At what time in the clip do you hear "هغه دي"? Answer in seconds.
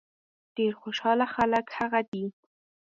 1.77-2.25